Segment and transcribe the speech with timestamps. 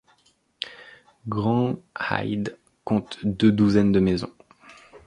[1.29, 4.33] Grand-Heid compte deux douzaines de maisons.